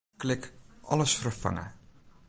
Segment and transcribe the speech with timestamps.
[0.23, 0.47] Klik
[0.93, 1.67] Alles ferfange.